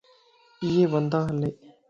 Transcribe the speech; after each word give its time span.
اھي 0.63 0.81
وندا 0.91 1.19
ھلي 1.27 1.49